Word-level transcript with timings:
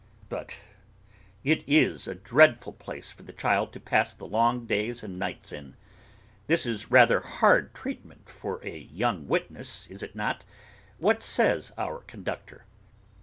But 0.29 0.57
it 1.43 1.63
is 1.67 2.07
a 2.07 2.15
dreadful 2.15 2.73
place 2.73 3.11
for 3.11 3.21
the 3.21 3.31
child 3.31 3.71
to 3.73 3.79
pass 3.79 4.15
the 4.15 4.25
long 4.25 4.65
days 4.65 5.03
and 5.03 5.19
nights 5.19 5.51
in. 5.51 5.75
This 6.47 6.65
is 6.65 6.89
rather 6.89 7.19
hard 7.19 7.75
treatment 7.75 8.27
for 8.27 8.65
a 8.65 8.79
young 8.79 9.27
witness, 9.27 9.85
is 9.91 10.01
it 10.01 10.15
not?—What 10.15 11.21
says 11.21 11.71
our 11.77 11.99
conductor? 11.99 12.65